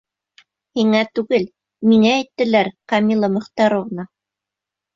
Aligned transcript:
Һиңә 0.79 1.01
түгел, 1.19 1.45
миңә 1.91 2.15
әйттеләр, 2.21 2.73
Камила 2.95 3.33
Мөхтәровна! 3.37 4.11